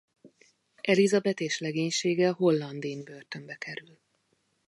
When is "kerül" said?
3.55-3.97